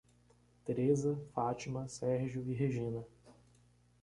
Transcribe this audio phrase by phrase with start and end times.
[0.65, 3.05] Tereza, Fátima, Sérgio e Regina